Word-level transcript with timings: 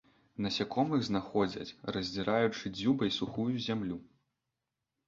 Насякомых 0.43 1.03
знаходзяць, 1.09 1.75
раздзіраючы 1.99 2.73
дзюбай 2.79 3.17
сухую 3.21 3.51
зямлю. 3.69 3.97